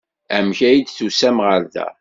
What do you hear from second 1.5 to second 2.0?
da?